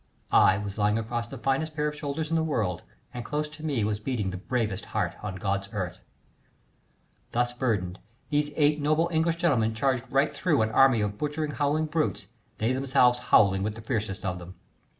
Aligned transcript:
I 0.33 0.57
was 0.57 0.79
lying 0.79 0.97
across 0.97 1.27
the 1.27 1.37
finest 1.37 1.75
pair 1.75 1.87
of 1.87 1.95
shoulders 1.95 2.31
in 2.31 2.35
the 2.35 2.41
world, 2.41 2.81
and 3.13 3.23
close 3.23 3.47
to 3.49 3.63
me 3.63 3.83
was 3.83 3.99
beating 3.99 4.31
the 4.31 4.37
bravest 4.37 4.85
heart 4.85 5.13
on 5.21 5.35
God's 5.35 5.69
earth. 5.73 5.99
Thus 7.33 7.53
burdened, 7.53 7.99
these 8.31 8.49
eight 8.55 8.81
noble 8.81 9.11
English 9.13 9.35
gentlemen 9.35 9.75
charged 9.75 10.05
right 10.09 10.33
through 10.33 10.63
an 10.63 10.71
army 10.71 11.01
of 11.01 11.19
butchering, 11.19 11.51
howling 11.51 11.85
brutes, 11.85 12.29
they 12.57 12.73
themselves 12.73 13.19
howling 13.29 13.61
with 13.61 13.75
the 13.75 13.81
fiercest 13.81 14.25
of 14.25 14.39
them. 14.39 14.55